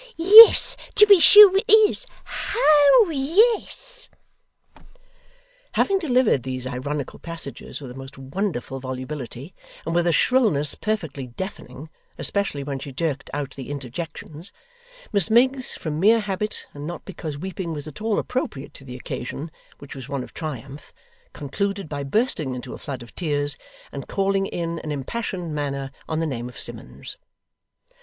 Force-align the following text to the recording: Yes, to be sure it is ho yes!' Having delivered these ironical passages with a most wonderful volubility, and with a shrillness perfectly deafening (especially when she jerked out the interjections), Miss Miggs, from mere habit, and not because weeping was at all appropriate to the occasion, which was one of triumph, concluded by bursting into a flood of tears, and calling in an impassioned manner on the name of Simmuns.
Yes, 0.17 0.75
to 0.95 1.05
be 1.05 1.19
sure 1.19 1.55
it 1.55 1.71
is 1.71 2.07
ho 2.25 3.09
yes!' 3.11 4.09
Having 5.73 5.99
delivered 5.99 6.41
these 6.41 6.65
ironical 6.65 7.19
passages 7.19 7.79
with 7.81 7.91
a 7.91 7.93
most 7.93 8.17
wonderful 8.17 8.79
volubility, 8.79 9.53
and 9.85 9.93
with 9.93 10.07
a 10.07 10.11
shrillness 10.11 10.73
perfectly 10.73 11.27
deafening 11.27 11.87
(especially 12.17 12.63
when 12.63 12.79
she 12.79 12.91
jerked 12.91 13.29
out 13.31 13.51
the 13.55 13.69
interjections), 13.69 14.51
Miss 15.13 15.29
Miggs, 15.29 15.73
from 15.75 15.99
mere 15.99 16.21
habit, 16.21 16.65
and 16.73 16.87
not 16.87 17.05
because 17.05 17.37
weeping 17.37 17.71
was 17.71 17.85
at 17.87 18.01
all 18.01 18.17
appropriate 18.17 18.73
to 18.73 18.83
the 18.83 18.95
occasion, 18.95 19.51
which 19.77 19.93
was 19.95 20.09
one 20.09 20.23
of 20.23 20.33
triumph, 20.33 20.91
concluded 21.31 21.87
by 21.87 22.01
bursting 22.01 22.55
into 22.55 22.73
a 22.73 22.79
flood 22.79 23.03
of 23.03 23.13
tears, 23.13 23.55
and 23.91 24.07
calling 24.07 24.47
in 24.47 24.79
an 24.79 24.91
impassioned 24.91 25.53
manner 25.53 25.91
on 26.09 26.19
the 26.19 26.25
name 26.25 26.49
of 26.49 26.55
Simmuns. 26.57 27.17